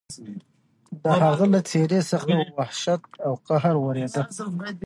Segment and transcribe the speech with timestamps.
[1.03, 4.21] د هغه له څېرې څخه وحشت او قهر ورېده.